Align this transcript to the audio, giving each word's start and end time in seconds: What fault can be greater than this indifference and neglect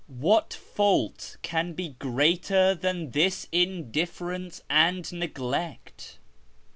What 0.17 0.51
fault 0.51 1.37
can 1.43 1.73
be 1.73 1.89
greater 1.89 2.73
than 2.73 3.11
this 3.11 3.47
indifference 3.51 4.63
and 4.67 5.13
neglect 5.13 6.17